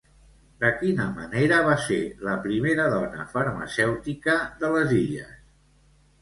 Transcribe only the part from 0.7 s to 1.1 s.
quina